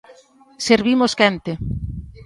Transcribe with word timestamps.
Servimos 0.67 1.11
quente. 1.19 1.51